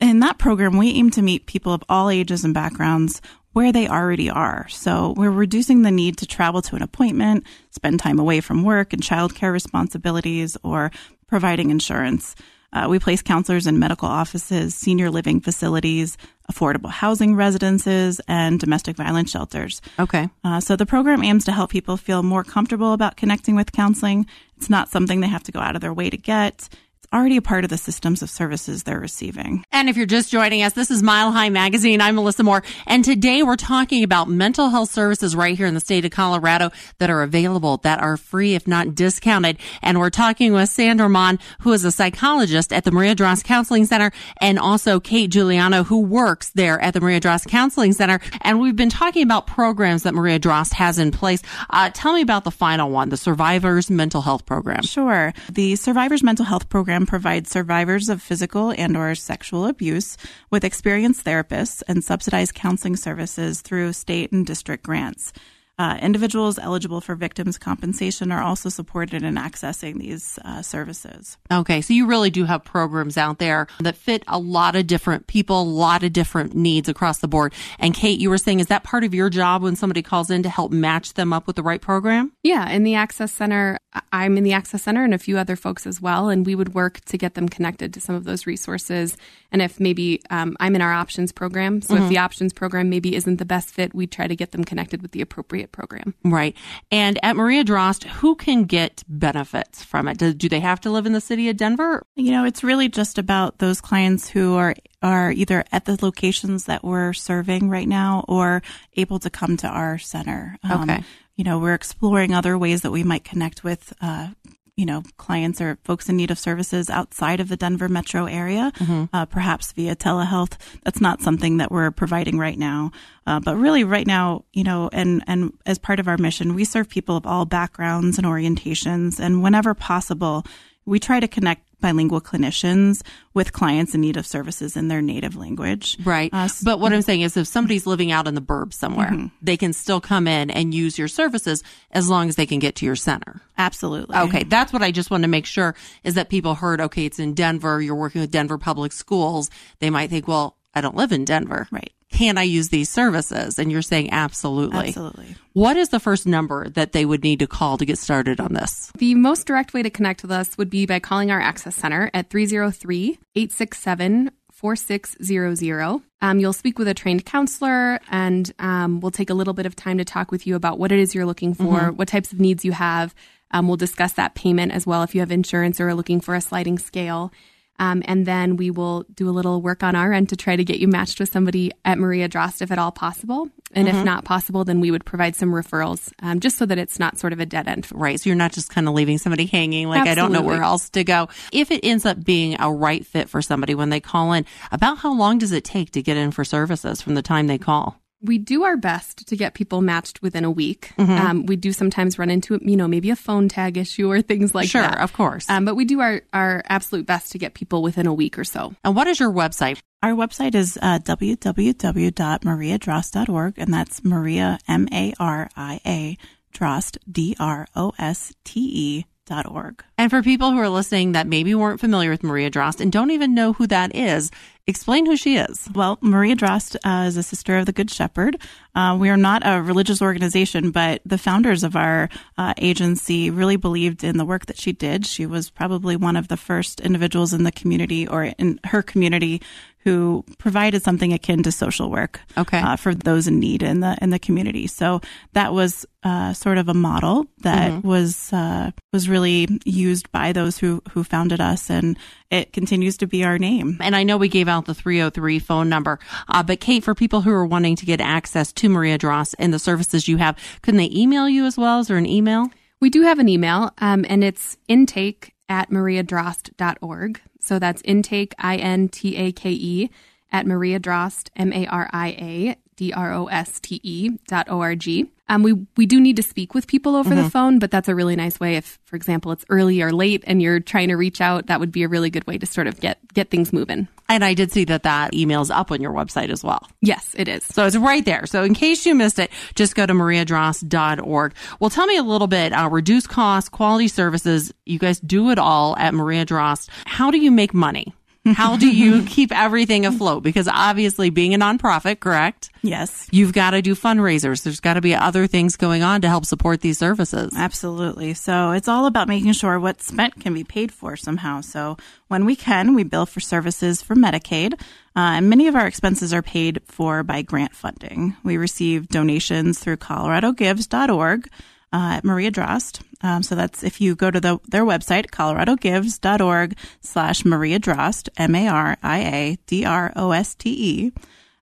in 0.00 0.20
that 0.20 0.38
program, 0.38 0.76
we 0.76 0.90
aim 0.90 1.10
to 1.10 1.22
meet 1.22 1.46
people 1.46 1.72
of 1.72 1.82
all 1.88 2.10
ages 2.10 2.44
and 2.44 2.54
backgrounds 2.54 3.20
where 3.52 3.72
they 3.72 3.88
already 3.88 4.28
are. 4.28 4.68
So 4.68 5.14
we're 5.16 5.30
reducing 5.30 5.80
the 5.80 5.90
need 5.90 6.18
to 6.18 6.26
travel 6.26 6.60
to 6.62 6.76
an 6.76 6.82
appointment, 6.82 7.44
spend 7.70 7.98
time 7.98 8.18
away 8.18 8.40
from 8.40 8.64
work 8.64 8.92
and 8.92 9.02
childcare 9.02 9.50
responsibilities, 9.50 10.58
or 10.62 10.90
providing 11.26 11.70
insurance. 11.70 12.36
Uh, 12.72 12.86
we 12.88 12.98
place 12.98 13.22
counselors 13.22 13.66
in 13.66 13.78
medical 13.78 14.08
offices, 14.08 14.74
senior 14.74 15.10
living 15.10 15.40
facilities, 15.40 16.16
affordable 16.50 16.90
housing 16.90 17.34
residences, 17.34 18.20
and 18.28 18.60
domestic 18.60 18.96
violence 18.96 19.30
shelters. 19.30 19.80
Okay. 19.98 20.28
Uh, 20.44 20.60
so 20.60 20.76
the 20.76 20.86
program 20.86 21.22
aims 21.22 21.44
to 21.44 21.52
help 21.52 21.70
people 21.70 21.96
feel 21.96 22.22
more 22.22 22.44
comfortable 22.44 22.92
about 22.92 23.16
connecting 23.16 23.56
with 23.56 23.72
counseling. 23.72 24.26
It's 24.56 24.70
not 24.70 24.88
something 24.88 25.20
they 25.20 25.28
have 25.28 25.42
to 25.44 25.52
go 25.52 25.60
out 25.60 25.74
of 25.74 25.80
their 25.80 25.94
way 25.94 26.10
to 26.10 26.16
get 26.16 26.68
already 27.16 27.36
a 27.38 27.42
part 27.42 27.64
of 27.64 27.70
the 27.70 27.78
systems 27.78 28.22
of 28.22 28.30
services 28.30 28.82
they're 28.82 29.00
receiving. 29.00 29.64
And 29.72 29.88
if 29.88 29.96
you're 29.96 30.06
just 30.06 30.30
joining 30.30 30.62
us, 30.62 30.74
this 30.74 30.90
is 30.90 31.02
Mile 31.02 31.32
High 31.32 31.48
Magazine. 31.48 32.00
I'm 32.00 32.14
Melissa 32.16 32.42
Moore. 32.42 32.62
And 32.86 33.04
today 33.04 33.42
we're 33.42 33.56
talking 33.56 34.04
about 34.04 34.28
mental 34.28 34.68
health 34.68 34.90
services 34.90 35.34
right 35.34 35.56
here 35.56 35.66
in 35.66 35.74
the 35.74 35.80
state 35.80 36.04
of 36.04 36.10
Colorado 36.10 36.70
that 36.98 37.08
are 37.08 37.22
available, 37.22 37.78
that 37.78 38.00
are 38.00 38.16
free, 38.16 38.54
if 38.54 38.68
not 38.68 38.94
discounted. 38.94 39.58
And 39.82 39.98
we're 39.98 40.10
talking 40.10 40.52
with 40.52 40.68
Sandra 40.68 41.08
Mon, 41.08 41.38
who 41.60 41.72
is 41.72 41.84
a 41.84 41.90
psychologist 41.90 42.72
at 42.72 42.84
the 42.84 42.90
Maria 42.90 43.14
Droste 43.14 43.44
Counseling 43.44 43.86
Center, 43.86 44.10
and 44.40 44.58
also 44.58 45.00
Kate 45.00 45.30
Giuliano, 45.30 45.84
who 45.84 46.00
works 46.02 46.50
there 46.50 46.78
at 46.80 46.92
the 46.92 47.00
Maria 47.00 47.20
Droste 47.20 47.48
Counseling 47.48 47.94
Center. 47.94 48.20
And 48.42 48.60
we've 48.60 48.76
been 48.76 48.90
talking 48.90 49.22
about 49.22 49.46
programs 49.46 50.02
that 50.02 50.14
Maria 50.14 50.38
Droste 50.38 50.74
has 50.74 50.98
in 50.98 51.12
place. 51.12 51.42
Uh, 51.70 51.90
tell 51.94 52.12
me 52.12 52.20
about 52.20 52.44
the 52.44 52.50
final 52.50 52.90
one, 52.90 53.08
the 53.08 53.16
Survivors 53.16 53.90
Mental 53.90 54.20
Health 54.20 54.44
Program. 54.44 54.82
Sure. 54.82 55.32
The 55.50 55.76
Survivors 55.76 56.22
Mental 56.22 56.44
Health 56.44 56.68
Program 56.68 57.05
program 57.06 57.16
provides 57.16 57.50
survivors 57.50 58.08
of 58.08 58.22
physical 58.22 58.72
and 58.76 58.96
or 58.96 59.14
sexual 59.14 59.66
abuse 59.66 60.16
with 60.50 60.64
experienced 60.64 61.24
therapists 61.24 61.82
and 61.88 62.04
subsidized 62.04 62.54
counseling 62.54 62.96
services 62.96 63.62
through 63.62 63.92
state 63.92 64.32
and 64.32 64.46
district 64.46 64.84
grants. 64.84 65.32
Uh, 65.78 65.98
individuals 66.00 66.58
eligible 66.58 67.02
for 67.02 67.14
victims' 67.14 67.58
compensation 67.58 68.32
are 68.32 68.42
also 68.42 68.70
supported 68.70 69.22
in 69.22 69.34
accessing 69.34 69.98
these 69.98 70.38
uh, 70.42 70.62
services. 70.62 71.36
Okay, 71.52 71.82
so 71.82 71.92
you 71.92 72.06
really 72.06 72.30
do 72.30 72.44
have 72.44 72.64
programs 72.64 73.18
out 73.18 73.38
there 73.38 73.66
that 73.80 73.94
fit 73.94 74.22
a 74.26 74.38
lot 74.38 74.74
of 74.74 74.86
different 74.86 75.26
people, 75.26 75.60
a 75.60 75.62
lot 75.62 76.02
of 76.02 76.14
different 76.14 76.54
needs 76.54 76.88
across 76.88 77.18
the 77.18 77.28
board. 77.28 77.52
And 77.78 77.92
Kate, 77.92 78.18
you 78.18 78.30
were 78.30 78.38
saying, 78.38 78.60
is 78.60 78.68
that 78.68 78.84
part 78.84 79.04
of 79.04 79.12
your 79.12 79.28
job 79.28 79.62
when 79.62 79.76
somebody 79.76 80.00
calls 80.00 80.30
in 80.30 80.42
to 80.44 80.48
help 80.48 80.72
match 80.72 81.12
them 81.12 81.34
up 81.34 81.46
with 81.46 81.56
the 81.56 81.62
right 81.62 81.80
program? 81.80 82.32
Yeah, 82.42 82.70
in 82.70 82.82
the 82.82 82.94
Access 82.94 83.32
Center, 83.32 83.78
I'm 84.12 84.38
in 84.38 84.44
the 84.44 84.54
Access 84.54 84.82
Center 84.82 85.04
and 85.04 85.12
a 85.12 85.18
few 85.18 85.36
other 85.36 85.56
folks 85.56 85.86
as 85.86 86.00
well, 86.00 86.30
and 86.30 86.46
we 86.46 86.54
would 86.54 86.72
work 86.74 87.02
to 87.06 87.18
get 87.18 87.34
them 87.34 87.50
connected 87.50 87.92
to 87.94 88.00
some 88.00 88.14
of 88.16 88.24
those 88.24 88.46
resources. 88.46 89.18
And 89.52 89.60
if 89.60 89.78
maybe 89.78 90.22
um, 90.30 90.56
I'm 90.58 90.74
in 90.74 90.80
our 90.80 90.92
options 90.92 91.32
program, 91.32 91.82
so 91.82 91.94
mm-hmm. 91.94 92.04
if 92.04 92.08
the 92.08 92.18
options 92.18 92.54
program 92.54 92.88
maybe 92.88 93.14
isn't 93.14 93.36
the 93.36 93.44
best 93.44 93.68
fit, 93.70 93.94
we 93.94 94.06
try 94.06 94.26
to 94.26 94.36
get 94.36 94.52
them 94.52 94.64
connected 94.64 95.02
with 95.02 95.12
the 95.12 95.20
appropriate 95.20 95.65
program. 95.72 96.14
Right. 96.24 96.56
And 96.90 97.18
at 97.22 97.36
Maria 97.36 97.64
Droste, 97.64 98.04
who 98.04 98.34
can 98.34 98.64
get 98.64 99.02
benefits 99.08 99.82
from 99.82 100.08
it? 100.08 100.18
Do, 100.18 100.32
do 100.32 100.48
they 100.48 100.60
have 100.60 100.80
to 100.82 100.90
live 100.90 101.06
in 101.06 101.12
the 101.12 101.20
city 101.20 101.48
of 101.48 101.56
Denver? 101.56 102.04
You 102.14 102.32
know, 102.32 102.44
it's 102.44 102.64
really 102.64 102.88
just 102.88 103.18
about 103.18 103.58
those 103.58 103.80
clients 103.80 104.28
who 104.28 104.54
are 104.54 104.74
are 105.02 105.30
either 105.30 105.64
at 105.72 105.84
the 105.84 105.98
locations 106.02 106.64
that 106.64 106.82
we're 106.82 107.12
serving 107.12 107.68
right 107.68 107.88
now 107.88 108.24
or 108.28 108.62
able 108.96 109.18
to 109.20 109.30
come 109.30 109.56
to 109.58 109.68
our 109.68 109.98
center. 109.98 110.58
Um, 110.62 110.90
okay. 110.90 111.04
You 111.36 111.44
know, 111.44 111.58
we're 111.58 111.74
exploring 111.74 112.34
other 112.34 112.56
ways 112.56 112.82
that 112.82 112.90
we 112.90 113.04
might 113.04 113.22
connect 113.22 113.62
with 113.62 113.92
uh, 114.00 114.28
you 114.76 114.84
know, 114.84 115.02
clients 115.16 115.60
or 115.60 115.78
folks 115.84 116.08
in 116.08 116.16
need 116.16 116.30
of 116.30 116.38
services 116.38 116.90
outside 116.90 117.40
of 117.40 117.48
the 117.48 117.56
Denver 117.56 117.88
metro 117.88 118.26
area, 118.26 118.72
mm-hmm. 118.76 119.04
uh, 119.12 119.24
perhaps 119.24 119.72
via 119.72 119.96
telehealth. 119.96 120.52
That's 120.84 121.00
not 121.00 121.22
something 121.22 121.56
that 121.56 121.72
we're 121.72 121.90
providing 121.90 122.38
right 122.38 122.58
now. 122.58 122.90
Uh, 123.26 123.40
but 123.40 123.56
really, 123.56 123.84
right 123.84 124.06
now, 124.06 124.44
you 124.52 124.64
know, 124.64 124.90
and, 124.92 125.24
and 125.26 125.52
as 125.64 125.78
part 125.78 125.98
of 125.98 126.08
our 126.08 126.18
mission, 126.18 126.54
we 126.54 126.64
serve 126.64 126.90
people 126.90 127.16
of 127.16 127.26
all 127.26 127.46
backgrounds 127.46 128.18
and 128.18 128.26
orientations. 128.26 129.18
And 129.18 129.42
whenever 129.42 129.72
possible, 129.72 130.44
we 130.86 131.00
try 131.00 131.20
to 131.20 131.28
connect 131.28 131.62
bilingual 131.80 132.20
clinicians 132.20 133.02
with 133.34 133.52
clients 133.52 133.94
in 133.94 134.00
need 134.00 134.16
of 134.16 134.26
services 134.26 134.76
in 134.76 134.88
their 134.88 135.02
native 135.02 135.36
language. 135.36 135.98
Right. 136.04 136.30
Uh, 136.32 136.48
but 136.64 136.80
what 136.80 136.92
I'm 136.92 137.02
saying 137.02 137.20
is 137.20 137.36
if 137.36 137.46
somebody's 137.46 137.86
living 137.86 138.10
out 138.10 138.26
in 138.26 138.34
the 138.34 138.40
burbs 138.40 138.74
somewhere, 138.74 139.10
mm-hmm. 139.10 139.26
they 139.42 139.56
can 139.56 139.72
still 139.72 140.00
come 140.00 140.26
in 140.26 140.50
and 140.50 140.72
use 140.72 140.98
your 140.98 141.08
services 141.08 141.62
as 141.90 142.08
long 142.08 142.28
as 142.28 142.36
they 142.36 142.46
can 142.46 142.60
get 142.60 142.76
to 142.76 142.86
your 142.86 142.96
center. 142.96 143.42
Absolutely. 143.58 144.16
Okay. 144.16 144.44
That's 144.44 144.72
what 144.72 144.82
I 144.82 144.90
just 144.90 145.10
want 145.10 145.24
to 145.24 145.28
make 145.28 145.44
sure 145.44 145.74
is 146.02 146.14
that 146.14 146.30
people 146.30 146.54
heard, 146.54 146.80
okay, 146.80 147.04
it's 147.04 147.18
in 147.18 147.34
Denver. 147.34 147.82
You're 147.82 147.94
working 147.94 148.22
with 148.22 148.30
Denver 148.30 148.58
public 148.58 148.92
schools. 148.92 149.50
They 149.80 149.90
might 149.90 150.08
think, 150.08 150.26
well, 150.26 150.56
I 150.74 150.80
don't 150.80 150.96
live 150.96 151.12
in 151.12 151.24
Denver. 151.24 151.68
Right 151.70 151.92
can 152.16 152.38
I 152.38 152.44
use 152.44 152.70
these 152.70 152.88
services? 152.88 153.58
And 153.58 153.70
you're 153.70 153.82
saying 153.82 154.10
absolutely. 154.10 154.88
Absolutely. 154.88 155.36
What 155.52 155.76
is 155.76 155.90
the 155.90 156.00
first 156.00 156.26
number 156.26 156.68
that 156.70 156.92
they 156.92 157.04
would 157.04 157.22
need 157.22 157.40
to 157.40 157.46
call 157.46 157.76
to 157.76 157.84
get 157.84 157.98
started 157.98 158.40
on 158.40 158.54
this? 158.54 158.90
The 158.96 159.14
most 159.14 159.46
direct 159.46 159.74
way 159.74 159.82
to 159.82 159.90
connect 159.90 160.22
with 160.22 160.30
us 160.30 160.56
would 160.56 160.70
be 160.70 160.86
by 160.86 160.98
calling 160.98 161.30
our 161.30 161.40
Access 161.40 161.76
Center 161.76 162.10
at 162.14 162.30
303 162.30 163.18
867 163.34 164.30
4600. 164.50 166.00
Um, 166.22 166.40
you'll 166.40 166.54
speak 166.54 166.78
with 166.78 166.88
a 166.88 166.94
trained 166.94 167.26
counselor, 167.26 168.00
and 168.10 168.50
um, 168.58 169.00
we'll 169.00 169.10
take 169.10 169.28
a 169.28 169.34
little 169.34 169.52
bit 169.52 169.66
of 169.66 169.76
time 169.76 169.98
to 169.98 170.04
talk 170.04 170.30
with 170.30 170.46
you 170.46 170.56
about 170.56 170.78
what 170.78 170.90
it 170.90 170.98
is 170.98 171.14
you're 171.14 171.26
looking 171.26 171.52
for, 171.52 171.64
mm-hmm. 171.64 171.96
what 171.96 172.08
types 172.08 172.32
of 172.32 172.40
needs 172.40 172.64
you 172.64 172.72
have. 172.72 173.14
Um, 173.50 173.68
we'll 173.68 173.76
discuss 173.76 174.14
that 174.14 174.34
payment 174.34 174.72
as 174.72 174.86
well 174.86 175.02
if 175.02 175.14
you 175.14 175.20
have 175.20 175.30
insurance 175.30 175.78
or 175.78 175.88
are 175.88 175.94
looking 175.94 176.22
for 176.22 176.34
a 176.34 176.40
sliding 176.40 176.78
scale. 176.78 177.30
Um, 177.78 178.02
and 178.06 178.26
then 178.26 178.56
we 178.56 178.70
will 178.70 179.04
do 179.14 179.28
a 179.28 179.32
little 179.32 179.62
work 179.62 179.82
on 179.82 179.94
our 179.94 180.12
end 180.12 180.30
to 180.30 180.36
try 180.36 180.56
to 180.56 180.64
get 180.64 180.78
you 180.78 180.88
matched 180.88 181.20
with 181.20 181.30
somebody 181.30 181.72
at 181.84 181.98
Maria 181.98 182.28
Droste 182.28 182.62
if 182.62 182.70
at 182.70 182.78
all 182.78 182.92
possible. 182.92 183.48
And 183.72 183.88
mm-hmm. 183.88 183.98
if 183.98 184.04
not 184.04 184.24
possible, 184.24 184.64
then 184.64 184.80
we 184.80 184.90
would 184.90 185.04
provide 185.04 185.34
some 185.34 185.50
referrals 185.50 186.12
um, 186.20 186.40
just 186.40 186.56
so 186.56 186.66
that 186.66 186.78
it's 186.78 186.98
not 186.98 187.18
sort 187.18 187.32
of 187.32 187.40
a 187.40 187.46
dead 187.46 187.66
end. 187.66 187.88
Right. 187.92 188.20
So 188.20 188.30
you're 188.30 188.36
not 188.36 188.52
just 188.52 188.70
kind 188.70 188.88
of 188.88 188.94
leaving 188.94 189.18
somebody 189.18 189.46
hanging 189.46 189.88
like, 189.88 190.00
Absolutely. 190.00 190.20
I 190.20 190.24
don't 190.24 190.32
know 190.32 190.42
where 190.42 190.62
else 190.62 190.88
to 190.90 191.04
go. 191.04 191.28
If 191.52 191.70
it 191.70 191.80
ends 191.84 192.06
up 192.06 192.22
being 192.22 192.56
a 192.60 192.72
right 192.72 193.04
fit 193.04 193.28
for 193.28 193.42
somebody 193.42 193.74
when 193.74 193.90
they 193.90 194.00
call 194.00 194.32
in, 194.32 194.46
about 194.70 194.98
how 194.98 195.12
long 195.12 195.38
does 195.38 195.52
it 195.52 195.64
take 195.64 195.90
to 195.92 196.02
get 196.02 196.16
in 196.16 196.30
for 196.30 196.44
services 196.44 197.02
from 197.02 197.14
the 197.14 197.22
time 197.22 197.46
they 197.48 197.58
call? 197.58 198.00
We 198.26 198.38
do 198.38 198.64
our 198.64 198.76
best 198.76 199.28
to 199.28 199.36
get 199.36 199.54
people 199.54 199.80
matched 199.80 200.22
within 200.22 200.44
a 200.44 200.50
week. 200.50 200.92
Mm-hmm. 200.98 201.12
Um, 201.12 201.46
we 201.46 201.56
do 201.56 201.72
sometimes 201.72 202.18
run 202.18 202.30
into, 202.30 202.58
you 202.62 202.76
know, 202.76 202.88
maybe 202.88 203.10
a 203.10 203.16
phone 203.16 203.48
tag 203.48 203.76
issue 203.76 204.10
or 204.10 204.22
things 204.22 204.54
like 204.54 204.68
sure, 204.68 204.82
that. 204.82 204.94
Sure, 204.94 205.02
of 205.02 205.12
course. 205.12 205.48
Um, 205.48 205.64
but 205.64 205.74
we 205.74 205.84
do 205.84 206.00
our, 206.00 206.22
our 206.32 206.62
absolute 206.68 207.06
best 207.06 207.32
to 207.32 207.38
get 207.38 207.54
people 207.54 207.82
within 207.82 208.06
a 208.06 208.14
week 208.14 208.38
or 208.38 208.44
so. 208.44 208.74
And 208.84 208.94
what 208.94 209.06
is 209.06 209.20
your 209.20 209.32
website? 209.32 209.80
Our 210.02 210.12
website 210.12 210.54
is 210.54 210.78
uh, 210.80 210.98
www.mariadroste.org, 211.00 213.54
and 213.56 213.72
that's 213.72 214.04
Maria, 214.04 214.58
M 214.68 214.86
A 214.92 215.14
R 215.18 215.48
I 215.56 215.80
A, 215.86 216.18
Droste, 216.52 216.98
D 217.10 217.34
R 217.40 217.66
O 217.74 217.94
S 217.98 218.34
T 218.44 218.60
E 218.60 219.06
mariadroste.org. 219.26 219.84
And 219.98 220.10
for 220.10 220.22
people 220.22 220.50
who 220.50 220.58
are 220.58 220.68
listening 220.68 221.12
that 221.12 221.26
maybe 221.26 221.54
weren't 221.54 221.80
familiar 221.80 222.10
with 222.10 222.22
Maria 222.22 222.50
Droste 222.50 222.80
and 222.80 222.92
don't 222.92 223.10
even 223.10 223.34
know 223.34 223.52
who 223.52 223.66
that 223.68 223.94
is, 223.94 224.30
explain 224.66 225.06
who 225.06 225.16
she 225.16 225.36
is. 225.36 225.68
Well, 225.74 225.98
Maria 226.00 226.36
Droste 226.36 226.76
uh, 226.84 227.06
is 227.06 227.16
a 227.16 227.22
sister 227.22 227.56
of 227.56 227.66
the 227.66 227.72
Good 227.72 227.90
Shepherd. 227.90 228.40
Uh, 228.74 228.96
we 228.98 229.08
are 229.08 229.16
not 229.16 229.42
a 229.44 229.62
religious 229.62 230.02
organization, 230.02 230.70
but 230.70 231.00
the 231.04 231.18
founders 231.18 231.64
of 231.64 231.76
our 231.76 232.08
uh, 232.36 232.54
agency 232.58 233.30
really 233.30 233.56
believed 233.56 234.04
in 234.04 234.16
the 234.16 234.24
work 234.24 234.46
that 234.46 234.58
she 234.58 234.72
did. 234.72 235.06
She 235.06 235.26
was 235.26 235.50
probably 235.50 235.96
one 235.96 236.16
of 236.16 236.28
the 236.28 236.36
first 236.36 236.80
individuals 236.80 237.32
in 237.32 237.44
the 237.44 237.52
community 237.52 238.06
or 238.06 238.24
in 238.24 238.60
her 238.64 238.82
community 238.82 239.40
who 239.86 240.24
provided 240.38 240.82
something 240.82 241.12
akin 241.12 241.44
to 241.44 241.52
social 241.52 241.92
work 241.92 242.20
okay. 242.36 242.58
uh, 242.58 242.74
for 242.74 242.92
those 242.92 243.28
in 243.28 243.38
need 243.38 243.62
in 243.62 243.78
the 243.78 243.96
in 244.02 244.10
the 244.10 244.18
community. 244.18 244.66
So 244.66 245.00
that 245.34 245.52
was 245.52 245.86
uh, 246.02 246.32
sort 246.32 246.58
of 246.58 246.68
a 246.68 246.74
model 246.74 247.26
that 247.42 247.70
mm-hmm. 247.70 247.86
was 247.86 248.32
uh, 248.32 248.72
was 248.92 249.08
really 249.08 249.46
used 249.64 250.10
by 250.10 250.32
those 250.32 250.58
who 250.58 250.82
who 250.90 251.04
founded 251.04 251.40
us, 251.40 251.70
and 251.70 251.96
it 252.32 252.52
continues 252.52 252.96
to 252.96 253.06
be 253.06 253.22
our 253.22 253.38
name. 253.38 253.78
And 253.80 253.94
I 253.94 254.02
know 254.02 254.16
we 254.16 254.26
gave 254.28 254.48
out 254.48 254.64
the 254.64 254.74
303 254.74 255.38
phone 255.38 255.68
number, 255.68 256.00
uh, 256.26 256.42
but 256.42 256.58
Kate, 256.58 256.82
for 256.82 256.96
people 256.96 257.20
who 257.20 257.30
are 257.30 257.46
wanting 257.46 257.76
to 257.76 257.86
get 257.86 258.00
access 258.00 258.52
to 258.54 258.68
Maria 258.68 258.98
Droste 258.98 259.36
and 259.38 259.54
the 259.54 259.60
services 259.60 260.08
you 260.08 260.16
have, 260.16 260.36
couldn't 260.62 260.78
they 260.78 260.90
email 260.90 261.28
you 261.28 261.44
as 261.44 261.56
well? 261.56 261.78
Is 261.78 261.86
there 261.86 261.96
an 261.96 262.06
email? 262.06 262.50
We 262.80 262.90
do 262.90 263.02
have 263.02 263.20
an 263.20 263.28
email, 263.28 263.70
um, 263.78 264.04
and 264.08 264.24
it's 264.24 264.56
intake 264.66 265.32
at 265.48 265.70
mariadroste.org. 265.70 267.20
So 267.46 267.60
that's 267.60 267.80
intake, 267.82 268.34
I 268.40 268.56
N 268.56 268.88
T 268.88 269.16
A 269.16 269.30
K 269.30 269.52
E, 269.52 269.90
at 270.32 270.48
Maria 270.48 270.80
Droste, 270.80 271.28
M 271.36 271.52
A 271.52 271.64
R 271.68 271.88
I 271.92 272.08
A 272.08 272.56
D 272.74 272.92
R 272.92 273.12
O 273.12 273.26
S 273.26 273.60
T 273.60 273.80
E 273.84 274.10
dot 274.26 274.48
O 274.50 274.60
R 274.60 274.74
G. 274.74 275.12
Um, 275.28 275.42
we, 275.42 275.54
we 275.76 275.86
do 275.86 276.00
need 276.00 276.16
to 276.16 276.22
speak 276.22 276.54
with 276.54 276.66
people 276.66 276.94
over 276.94 277.10
mm-hmm. 277.10 277.24
the 277.24 277.30
phone, 277.30 277.58
but 277.58 277.70
that's 277.70 277.88
a 277.88 277.94
really 277.94 278.16
nice 278.16 278.38
way. 278.38 278.56
If, 278.56 278.78
for 278.84 278.96
example, 278.96 279.32
it's 279.32 279.44
early 279.48 279.82
or 279.82 279.92
late 279.92 280.22
and 280.26 280.40
you're 280.40 280.60
trying 280.60 280.88
to 280.88 280.96
reach 280.96 281.20
out, 281.20 281.46
that 281.46 281.60
would 281.60 281.72
be 281.72 281.82
a 281.82 281.88
really 281.88 282.10
good 282.10 282.26
way 282.26 282.38
to 282.38 282.46
sort 282.46 282.66
of 282.66 282.80
get, 282.80 282.98
get 283.12 283.30
things 283.30 283.52
moving. 283.52 283.88
And 284.08 284.24
I 284.24 284.34
did 284.34 284.52
see 284.52 284.64
that 284.66 284.84
that 284.84 285.14
email's 285.14 285.50
up 285.50 285.72
on 285.72 285.80
your 285.80 285.92
website 285.92 286.30
as 286.30 286.44
well. 286.44 286.68
Yes, 286.80 287.14
it 287.18 287.26
is. 287.26 287.44
So 287.44 287.66
it's 287.66 287.76
right 287.76 288.04
there. 288.04 288.26
So 288.26 288.44
in 288.44 288.54
case 288.54 288.86
you 288.86 288.94
missed 288.94 289.18
it, 289.18 289.30
just 289.56 289.74
go 289.74 289.84
to 289.84 289.92
mariadroste.org. 289.92 291.34
Well, 291.58 291.70
tell 291.70 291.86
me 291.86 291.96
a 291.96 292.02
little 292.04 292.28
bit, 292.28 292.52
uh, 292.52 292.68
reduce 292.70 293.06
costs, 293.06 293.48
quality 293.48 293.88
services. 293.88 294.52
You 294.64 294.78
guys 294.78 295.00
do 295.00 295.30
it 295.30 295.38
all 295.38 295.76
at 295.76 295.92
Maria 295.92 296.24
Droste. 296.24 296.68
How 296.84 297.10
do 297.10 297.18
you 297.18 297.32
make 297.32 297.52
money? 297.52 297.94
How 298.34 298.56
do 298.56 298.68
you 298.68 299.02
keep 299.06 299.32
everything 299.32 299.86
afloat? 299.86 300.22
Because 300.22 300.48
obviously, 300.48 301.10
being 301.10 301.34
a 301.34 301.38
nonprofit, 301.38 302.00
correct? 302.00 302.50
Yes. 302.62 303.08
You've 303.12 303.32
got 303.32 303.50
to 303.50 303.62
do 303.62 303.74
fundraisers. 303.74 304.42
There's 304.42 304.60
got 304.60 304.74
to 304.74 304.80
be 304.80 304.94
other 304.94 305.26
things 305.26 305.56
going 305.56 305.82
on 305.82 306.00
to 306.02 306.08
help 306.08 306.24
support 306.24 306.60
these 306.60 306.78
services. 306.78 307.32
Absolutely. 307.36 308.14
So 308.14 308.50
it's 308.50 308.68
all 308.68 308.86
about 308.86 309.08
making 309.08 309.32
sure 309.32 309.60
what's 309.60 309.86
spent 309.86 310.20
can 310.20 310.34
be 310.34 310.44
paid 310.44 310.72
for 310.72 310.96
somehow. 310.96 311.40
So 311.40 311.76
when 312.08 312.24
we 312.24 312.36
can, 312.36 312.74
we 312.74 312.82
bill 312.82 313.06
for 313.06 313.20
services 313.20 313.82
for 313.82 313.94
Medicaid. 313.94 314.54
Uh, 314.54 315.18
and 315.18 315.30
many 315.30 315.46
of 315.46 315.54
our 315.54 315.66
expenses 315.66 316.14
are 316.14 316.22
paid 316.22 316.60
for 316.64 317.02
by 317.02 317.22
grant 317.22 317.54
funding. 317.54 318.16
We 318.24 318.36
receive 318.36 318.88
donations 318.88 319.58
through 319.58 319.76
coloradogives.org 319.76 321.28
uh, 321.72 321.94
at 321.96 322.04
Maria 322.04 322.30
Droste. 322.30 322.82
Um, 323.02 323.22
so 323.22 323.34
that's 323.34 323.62
if 323.62 323.80
you 323.80 323.94
go 323.94 324.10
to 324.10 324.20
the, 324.20 324.38
their 324.48 324.64
website, 324.64 325.10
coloradogives.org 325.10 326.56
slash 326.80 327.24
Maria 327.24 327.60
Droste, 327.60 328.08
M-A-R-I-A-D-R-O-S-T-E. 328.16 328.52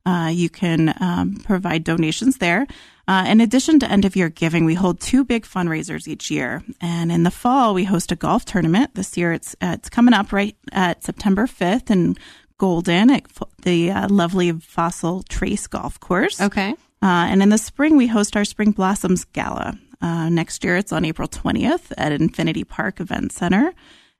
Uh, 0.07 0.31
you 0.33 0.50
can 0.50 0.95
um, 1.00 1.37
provide 1.37 1.85
donations 1.85 2.38
there. 2.38 2.66
Uh, 3.07 3.25
in 3.26 3.40
addition 3.40 3.78
to 3.78 3.90
end 3.90 4.04
of 4.04 4.16
year 4.16 4.28
giving, 4.28 4.64
we 4.64 4.75
hold 4.75 5.00
two 5.00 5.25
big 5.25 5.45
fundraisers 5.45 6.09
each 6.09 6.31
year. 6.31 6.62
And 6.81 7.12
in 7.12 7.23
the 7.23 7.31
fall, 7.31 7.75
we 7.75 7.85
host 7.85 8.12
a 8.12 8.16
golf 8.16 8.45
tournament. 8.45 8.95
This 8.95 9.16
year, 9.16 9.33
it's 9.33 9.54
uh, 9.62 9.76
it's 9.78 9.90
coming 9.90 10.14
up 10.14 10.33
right 10.33 10.57
at 10.73 11.04
September 11.04 11.47
5th 11.47 11.90
in 11.90 12.16
Golden 12.57 13.11
at 13.11 13.26
the 13.62 13.90
uh, 13.90 14.09
lovely 14.09 14.52
Fossil 14.52 15.23
Trace 15.25 15.66
Golf 15.66 16.00
Course. 16.00 16.40
Okay. 16.40 16.73
Uh, 17.02 17.26
and 17.28 17.43
in 17.43 17.50
the 17.50 17.59
spring, 17.59 17.97
we 17.97 18.07
host 18.07 18.37
our 18.37 18.45
Spring 18.45 18.71
Blossoms 18.71 19.25
Gala. 19.25 19.78
Uh, 20.05 20.29
next 20.29 20.63
year, 20.63 20.77
it's 20.77 20.93
on 20.93 21.03
April 21.03 21.27
20th 21.27 21.91
at 21.97 22.13
Infinity 22.13 22.63
Park 22.63 23.01
Event 23.01 23.33
Center. 23.33 23.73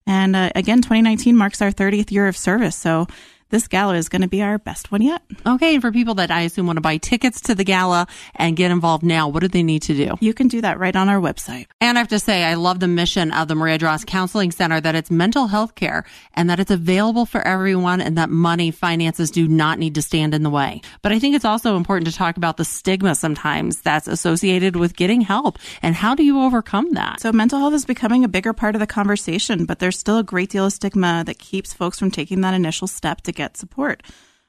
And 0.07 0.35
uh, 0.35 0.49
again, 0.55 0.79
2019 0.79 1.37
marks 1.37 1.61
our 1.61 1.71
30th 1.71 2.11
year 2.11 2.27
of 2.27 2.39
service. 2.39 2.75
So 2.75 3.07
this 3.55 3.69
gala 3.69 3.95
is 3.95 4.09
going 4.09 4.23
to 4.23 4.29
be 4.29 4.43
our 4.43 4.59
best 4.59 4.91
one 4.91 5.01
yet. 5.01 5.23
Okay. 5.47 5.75
And 5.75 5.81
for 5.81 5.93
people 5.93 6.15
that 6.15 6.33
I 6.33 6.41
assume 6.41 6.67
want 6.67 6.77
to 6.77 6.81
buy 6.81 6.97
tickets 6.97 7.41
to 7.43 7.55
the 7.55 7.63
gala 7.63 8.09
and 8.35 8.57
get 8.57 8.73
involved 8.73 9.05
now, 9.05 9.29
what 9.29 9.41
do 9.41 9.49
they 9.49 9.63
need 9.63 9.83
to 9.83 9.95
do? 9.95 10.17
You 10.19 10.35
can 10.35 10.49
do 10.49 10.61
that 10.63 10.81
right 10.81 10.97
on 10.97 11.09
our 11.09 11.21
website. 11.21 11.67
And 11.81 11.97
I 11.97 12.01
have 12.01 12.09
to 12.09 12.19
say, 12.19 12.43
I 12.43 12.55
love 12.55 12.81
the 12.81 12.89
mission 12.89 13.31
of 13.31 13.47
the 13.47 13.55
Maria 13.55 13.79
Droste 13.79 14.07
Counseling 14.07 14.51
Center 14.51 14.81
that 14.81 14.97
it's 14.97 15.09
mental 15.09 15.47
health 15.47 15.77
care 15.77 16.05
and 16.35 16.51
that 16.51 16.59
it's 16.59 16.73
available 16.73 17.27
for 17.27 17.47
everyone 17.47 18.01
and 18.01 18.19
that 18.19 18.29
money, 18.29 18.73
finances 18.73 19.31
do 19.31 19.47
not 19.47 19.79
need 19.79 19.95
to 19.95 20.03
stand 20.03 20.35
in 20.35 20.43
the 20.43 20.51
way. 20.51 20.81
But 21.03 21.13
I 21.13 21.21
think 21.21 21.37
it's 21.37 21.45
also 21.45 21.77
important 21.77 22.09
to 22.11 22.17
talk 22.17 22.37
about 22.37 22.57
the 22.57 22.65
stigma 22.65 23.15
sometimes 23.15 23.83
that's 23.83 24.09
associated 24.09 24.75
with 24.75 24.97
getting 24.97 25.21
help 25.21 25.61
and 25.81 25.95
how 25.95 26.17
do 26.17 26.25
you 26.25 26.41
overcome 26.41 26.95
that? 26.95 27.21
So 27.21 27.31
mental 27.31 27.61
health 27.61 27.75
is 27.75 27.85
becoming 27.85 28.25
a 28.25 28.29
bigger 28.29 28.53
part 28.53 28.75
of 28.75 28.81
the 28.81 28.89
conversation, 28.89 29.65
but 29.65 29.79
there's 29.79 29.97
still 29.97 30.19
a 30.19 30.25
great 30.25 30.51
deal 30.51 30.67
of 30.67 30.73
stigma 30.73 31.23
that 31.27 31.39
keeps 31.39 31.73
folks 31.73 32.01
from 32.01 32.11
taking 32.11 32.41
that 32.41 32.55
initial 32.55 32.89
step 32.89 33.21
to 33.23 33.31
get 33.31 33.44
get 33.45 33.57
support. 33.57 34.03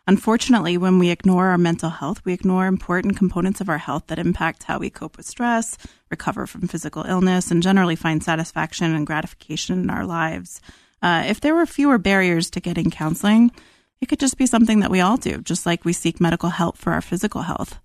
Unfortunately, 0.08 0.78
when 0.78 1.00
we 1.00 1.10
ignore 1.10 1.48
our 1.48 1.58
mental 1.58 1.90
health, 1.90 2.24
we 2.26 2.34
ignore 2.34 2.68
important 2.68 3.18
components 3.18 3.60
of 3.60 3.70
our 3.70 3.80
health 3.80 4.04
that 4.08 4.20
impact 4.20 4.64
how 4.64 4.78
we 4.78 4.90
cope 4.90 5.18
with 5.18 5.26
stress, 5.26 5.78
recover 6.12 6.46
from 6.48 6.68
physical 6.68 7.04
illness, 7.04 7.52
and 7.52 7.64
generally 7.64 7.96
find 7.96 8.24
satisfaction 8.24 8.94
and 8.94 9.08
gratification 9.08 9.80
in 9.80 9.90
our 9.90 10.06
lives. 10.06 10.62
Uh, 11.02 11.24
if 11.28 11.42
there 11.42 11.56
were 11.56 11.66
fewer 11.66 11.98
barriers 11.98 12.50
to 12.52 12.60
getting 12.60 12.92
counseling, 12.92 13.52
it 14.00 14.08
could 14.08 14.20
just 14.20 14.38
be 14.38 14.46
something 14.46 14.80
that 14.82 14.92
we 14.92 15.02
all 15.02 15.18
do, 15.18 15.42
just 15.42 15.66
like 15.66 15.84
we 15.84 15.94
seek 15.94 16.22
medical 16.22 16.50
help 16.50 16.78
for 16.78 16.94
our 16.94 17.02
physical 17.02 17.42
health. 17.42 17.80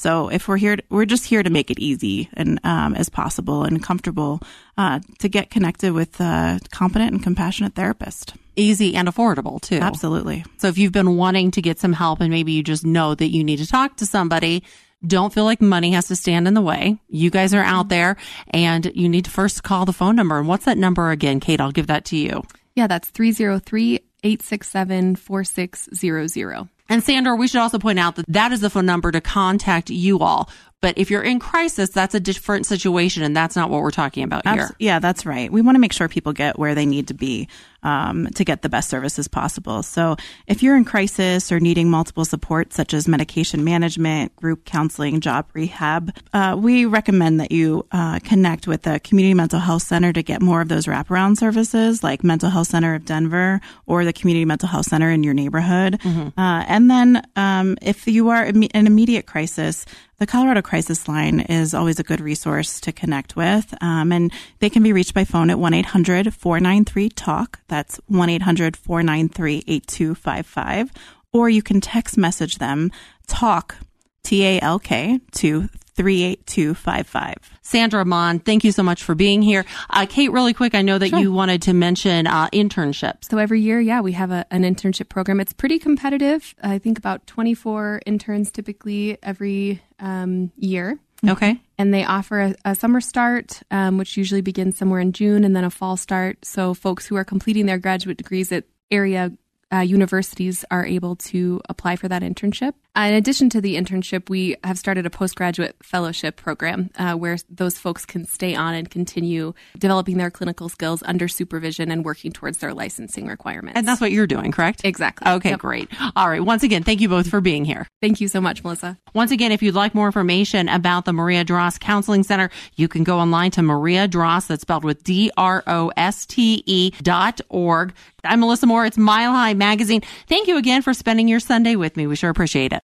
So 0.00 0.30
if 0.30 0.48
we're 0.48 0.56
here, 0.56 0.76
to, 0.76 0.82
we're 0.88 1.04
just 1.04 1.26
here 1.26 1.42
to 1.42 1.50
make 1.50 1.70
it 1.70 1.78
easy 1.78 2.30
and 2.32 2.58
um, 2.64 2.94
as 2.94 3.10
possible 3.10 3.64
and 3.64 3.82
comfortable 3.82 4.40
uh, 4.78 5.00
to 5.18 5.28
get 5.28 5.50
connected 5.50 5.92
with 5.92 6.18
a 6.20 6.58
competent 6.70 7.12
and 7.12 7.22
compassionate 7.22 7.74
therapist. 7.74 8.32
Easy 8.56 8.96
and 8.96 9.08
affordable 9.08 9.60
too. 9.60 9.76
Absolutely. 9.76 10.42
So 10.56 10.68
if 10.68 10.78
you've 10.78 10.90
been 10.90 11.18
wanting 11.18 11.50
to 11.50 11.60
get 11.60 11.78
some 11.78 11.92
help 11.92 12.22
and 12.22 12.30
maybe 12.30 12.52
you 12.52 12.62
just 12.62 12.86
know 12.86 13.14
that 13.14 13.28
you 13.28 13.44
need 13.44 13.58
to 13.58 13.66
talk 13.66 13.98
to 13.98 14.06
somebody, 14.06 14.64
don't 15.06 15.34
feel 15.34 15.44
like 15.44 15.60
money 15.60 15.92
has 15.92 16.08
to 16.08 16.16
stand 16.16 16.48
in 16.48 16.54
the 16.54 16.62
way. 16.62 16.98
You 17.08 17.28
guys 17.28 17.52
are 17.52 17.62
out 17.62 17.90
there 17.90 18.16
and 18.48 18.90
you 18.94 19.06
need 19.06 19.26
to 19.26 19.30
first 19.30 19.62
call 19.64 19.84
the 19.84 19.92
phone 19.92 20.16
number. 20.16 20.38
And 20.38 20.48
what's 20.48 20.64
that 20.64 20.78
number 20.78 21.10
again, 21.10 21.40
Kate? 21.40 21.60
I'll 21.60 21.72
give 21.72 21.88
that 21.88 22.06
to 22.06 22.16
you. 22.16 22.42
Yeah, 22.74 22.86
that's 22.86 23.10
303 23.10 23.96
867 24.22 25.16
4600. 25.16 26.68
And 26.90 27.04
Sandra, 27.04 27.36
we 27.36 27.46
should 27.46 27.60
also 27.60 27.78
point 27.78 28.00
out 28.00 28.16
that 28.16 28.26
that 28.28 28.50
is 28.50 28.60
the 28.60 28.68
phone 28.68 28.84
number 28.84 29.12
to 29.12 29.20
contact 29.20 29.90
you 29.90 30.18
all. 30.18 30.50
But 30.80 30.96
if 30.96 31.10
you're 31.10 31.22
in 31.22 31.40
crisis, 31.40 31.90
that's 31.90 32.14
a 32.14 32.20
different 32.20 32.64
situation, 32.64 33.22
and 33.22 33.36
that's 33.36 33.54
not 33.54 33.68
what 33.68 33.82
we're 33.82 33.90
talking 33.90 34.24
about 34.24 34.46
here. 34.48 34.70
yeah, 34.78 34.98
that's 34.98 35.26
right. 35.26 35.52
We 35.52 35.60
want 35.60 35.74
to 35.74 35.80
make 35.80 35.92
sure 35.92 36.08
people 36.08 36.32
get 36.32 36.58
where 36.58 36.74
they 36.74 36.86
need 36.86 37.08
to 37.08 37.14
be 37.14 37.48
um, 37.82 38.26
to 38.34 38.44
get 38.44 38.62
the 38.62 38.68
best 38.68 38.88
services 38.88 39.28
possible. 39.28 39.82
So 39.82 40.16
if 40.46 40.62
you're 40.62 40.76
in 40.76 40.84
crisis 40.84 41.52
or 41.52 41.60
needing 41.60 41.90
multiple 41.90 42.24
supports, 42.24 42.76
such 42.76 42.94
as 42.94 43.06
medication 43.08 43.62
management, 43.62 44.34
group 44.36 44.64
counseling, 44.64 45.20
job 45.20 45.46
rehab, 45.52 46.14
uh, 46.32 46.56
we 46.58 46.86
recommend 46.86 47.40
that 47.40 47.52
you 47.52 47.86
uh, 47.92 48.18
connect 48.20 48.66
with 48.66 48.82
the 48.82 49.00
Community 49.00 49.34
Mental 49.34 49.60
Health 49.60 49.82
Center 49.82 50.12
to 50.12 50.22
get 50.22 50.40
more 50.40 50.60
of 50.60 50.68
those 50.68 50.86
wraparound 50.86 51.36
services 51.36 52.02
like 52.02 52.24
Mental 52.24 52.50
Health 52.50 52.68
Center 52.68 52.94
of 52.94 53.04
Denver 53.04 53.60
or 53.86 54.04
the 54.04 54.12
Community 54.12 54.44
Mental 54.44 54.68
Health 54.68 54.86
Center 54.86 55.10
in 55.10 55.22
your 55.22 55.34
neighborhood. 55.34 55.98
Mm-hmm. 56.00 56.40
Uh, 56.40 56.64
and 56.68 56.90
then 56.90 57.22
um, 57.36 57.76
if 57.82 58.06
you 58.06 58.30
are 58.30 58.44
in 58.44 58.64
an 58.64 58.86
immediate 58.86 59.26
crisis, 59.26 59.84
the 60.20 60.26
Colorado 60.26 60.60
Crisis 60.60 61.08
Line 61.08 61.40
is 61.40 61.72
always 61.72 61.98
a 61.98 62.02
good 62.02 62.20
resource 62.20 62.78
to 62.80 62.92
connect 62.92 63.36
with. 63.36 63.74
Um, 63.80 64.12
and 64.12 64.30
they 64.58 64.68
can 64.68 64.82
be 64.82 64.92
reached 64.92 65.14
by 65.14 65.24
phone 65.24 65.48
at 65.48 65.58
1 65.58 65.72
800 65.72 66.34
493 66.34 67.08
TALK. 67.08 67.58
That's 67.68 67.98
1 68.06 68.28
800 68.28 68.76
493 68.76 69.64
8255. 69.66 70.92
Or 71.32 71.48
you 71.48 71.62
can 71.62 71.80
text 71.80 72.18
message 72.18 72.58
them 72.58 72.92
TALK, 73.28 73.76
T 74.22 74.44
A 74.44 74.60
L 74.60 74.78
K, 74.78 75.20
to 75.32 75.68
38255. 75.96 77.59
Sandra 77.70 78.04
Mon, 78.04 78.40
thank 78.40 78.64
you 78.64 78.72
so 78.72 78.82
much 78.82 79.04
for 79.04 79.14
being 79.14 79.42
here. 79.42 79.64
Uh, 79.88 80.04
Kate, 80.04 80.32
really 80.32 80.52
quick, 80.52 80.74
I 80.74 80.82
know 80.82 80.98
that 80.98 81.10
sure. 81.10 81.20
you 81.20 81.32
wanted 81.32 81.62
to 81.62 81.72
mention 81.72 82.26
uh, 82.26 82.48
internships. 82.48 83.30
So 83.30 83.38
every 83.38 83.60
year, 83.60 83.80
yeah, 83.80 84.00
we 84.00 84.10
have 84.12 84.32
a, 84.32 84.44
an 84.50 84.64
internship 84.64 85.08
program. 85.08 85.38
It's 85.38 85.52
pretty 85.52 85.78
competitive. 85.78 86.52
I 86.60 86.78
think 86.78 86.98
about 86.98 87.28
24 87.28 88.02
interns 88.06 88.50
typically 88.50 89.18
every 89.22 89.80
um, 90.00 90.50
year. 90.56 90.98
Okay. 91.24 91.60
And 91.78 91.94
they 91.94 92.04
offer 92.04 92.40
a, 92.40 92.54
a 92.64 92.74
summer 92.74 93.00
start, 93.00 93.62
um, 93.70 93.98
which 93.98 94.16
usually 94.16 94.40
begins 94.40 94.76
somewhere 94.76 95.00
in 95.00 95.12
June, 95.12 95.44
and 95.44 95.54
then 95.54 95.62
a 95.62 95.70
fall 95.70 95.96
start. 95.96 96.44
So 96.44 96.74
folks 96.74 97.06
who 97.06 97.14
are 97.14 97.24
completing 97.24 97.66
their 97.66 97.78
graduate 97.78 98.16
degrees 98.16 98.50
at 98.50 98.64
area 98.90 99.30
uh, 99.72 99.78
universities 99.78 100.64
are 100.70 100.84
able 100.84 101.14
to 101.14 101.60
apply 101.68 101.96
for 101.96 102.08
that 102.08 102.22
internship. 102.22 102.72
Uh, 102.96 103.02
in 103.02 103.14
addition 103.14 103.48
to 103.48 103.60
the 103.60 103.76
internship, 103.76 104.28
we 104.28 104.56
have 104.64 104.76
started 104.76 105.06
a 105.06 105.10
postgraduate 105.10 105.76
fellowship 105.80 106.36
program 106.36 106.90
uh, 106.98 107.14
where 107.14 107.38
those 107.48 107.78
folks 107.78 108.04
can 108.04 108.24
stay 108.24 108.54
on 108.54 108.74
and 108.74 108.90
continue 108.90 109.54
developing 109.78 110.16
their 110.16 110.30
clinical 110.30 110.68
skills 110.68 111.00
under 111.06 111.28
supervision 111.28 111.92
and 111.92 112.04
working 112.04 112.32
towards 112.32 112.58
their 112.58 112.74
licensing 112.74 113.28
requirements. 113.28 113.78
And 113.78 113.86
that's 113.86 114.00
what 114.00 114.10
you're 114.10 114.26
doing, 114.26 114.50
correct? 114.50 114.80
Exactly. 114.82 115.30
Okay, 115.30 115.50
yep. 115.50 115.60
great. 115.60 115.88
All 116.16 116.28
right. 116.28 116.44
Once 116.44 116.64
again, 116.64 116.82
thank 116.82 117.00
you 117.00 117.08
both 117.08 117.28
for 117.28 117.40
being 117.40 117.64
here. 117.64 117.86
Thank 118.02 118.20
you 118.20 118.26
so 118.26 118.40
much, 118.40 118.64
Melissa. 118.64 118.98
Once 119.14 119.30
again, 119.30 119.52
if 119.52 119.62
you'd 119.62 119.76
like 119.76 119.94
more 119.94 120.06
information 120.06 120.68
about 120.68 121.04
the 121.04 121.12
Maria 121.12 121.44
Droste 121.44 121.78
Counseling 121.78 122.24
Center, 122.24 122.50
you 122.74 122.88
can 122.88 123.04
go 123.04 123.20
online 123.20 123.52
to 123.52 123.62
Maria 123.62 124.08
Droste, 124.08 124.48
that's 124.48 124.62
spelled 124.62 124.84
with 124.84 125.04
D 125.04 125.30
R 125.36 125.62
O 125.66 125.92
S 125.96 126.26
T 126.26 126.64
E 126.66 126.90
dot 127.02 127.40
org. 127.48 127.94
I'm 128.24 128.40
Melissa 128.40 128.66
Moore. 128.66 128.84
It's 128.84 128.98
Mile 128.98 129.32
High 129.32 129.54
Magazine. 129.54 130.02
Thank 130.28 130.48
you 130.48 130.58
again 130.58 130.82
for 130.82 130.92
spending 130.92 131.28
your 131.28 131.40
Sunday 131.40 131.76
with 131.76 131.96
me. 131.96 132.06
We 132.06 132.16
sure 132.16 132.30
appreciate 132.30 132.72
it. 132.72 132.82